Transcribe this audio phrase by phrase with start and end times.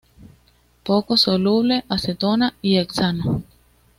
[0.83, 3.43] Poco soluble acetona y hexano.